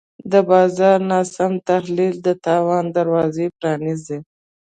د 0.31 0.33
بازار 0.49 0.97
ناسم 1.11 1.51
تحلیل 1.69 2.15
د 2.25 2.27
تاوان 2.45 2.85
دروازه 2.97 3.45
پرانیزي. 3.57 4.17